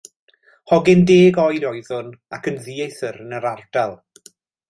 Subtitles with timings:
[0.69, 3.95] Hogyn deg oed oeddwn, ac yn ddieithr yn yr ardal.